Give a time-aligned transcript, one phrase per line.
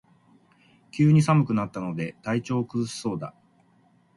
[0.89, 3.35] 急に寒くなったので体調を崩しそうだ